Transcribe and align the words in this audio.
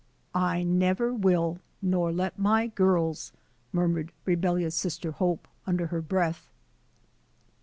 "I 0.53 0.63
never 0.63 1.13
will, 1.13 1.59
nor 1.79 2.11
let 2.11 2.39
my 2.39 2.65
girls," 2.65 3.31
murmured 3.71 4.11
re 4.25 4.35
bellious 4.35 4.71
Sister 4.73 5.11
Hope, 5.11 5.47
under 5.67 5.85
her 5.93 6.01
breath. 6.01 6.49